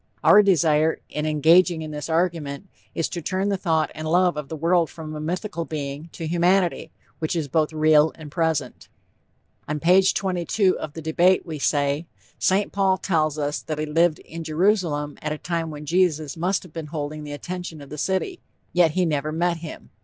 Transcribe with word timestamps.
Our 0.23 0.41
desire, 0.41 0.99
in 1.11 1.27
engaging 1.27 1.83
in 1.83 1.91
this 1.91 2.09
argument, 2.09 2.67
is 2.95 3.07
to 3.09 3.21
turn 3.21 3.49
the 3.49 3.55
thought 3.55 3.91
and 3.93 4.07
love 4.07 4.35
of 4.35 4.49
the 4.49 4.55
world 4.55 4.89
from 4.89 5.13
a 5.15 5.19
mythical 5.21 5.63
being, 5.63 6.09
to 6.13 6.25
humanity, 6.25 6.89
which 7.19 7.35
is 7.35 7.47
both 7.47 7.71
real 7.71 8.11
and 8.15 8.31
present. 8.31 8.87
On 9.67 9.79
page 9.79 10.15
22 10.15 10.79
of 10.79 10.93
The 10.93 11.03
Debate, 11.03 11.45
we 11.45 11.59
say: 11.59 12.07
"St. 12.39 12.71
Paul 12.71 12.97
tells 12.97 13.37
us 13.37 13.61
that 13.61 13.77
he 13.77 13.85
lived 13.85 14.17
in 14.17 14.43
Jerusalem 14.43 15.19
at 15.21 15.33
a 15.33 15.37
time 15.37 15.69
when 15.69 15.85
Jesus 15.85 16.35
must 16.35 16.63
have 16.63 16.73
been 16.73 16.87
holding 16.87 17.23
the 17.23 17.33
attention 17.33 17.79
of 17.79 17.89
the 17.91 17.97
city; 17.99 18.39
yet 18.73 18.93
he 18.97 19.05
never 19.05 19.31
met 19.31 19.57
him." 19.57 19.91